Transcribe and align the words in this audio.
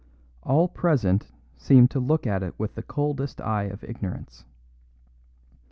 All 0.41 0.67
present 0.67 1.31
seemed 1.59 1.91
to 1.91 1.99
look 1.99 2.25
at 2.25 2.41
it 2.41 2.55
with 2.57 2.73
the 2.73 2.81
coldest 2.81 3.39
eye 3.39 3.65
of 3.65 3.83
ignorance. 3.83 4.45